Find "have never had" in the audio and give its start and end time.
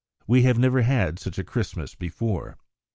0.41-1.19